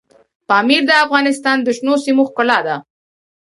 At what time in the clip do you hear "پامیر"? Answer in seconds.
0.47-0.81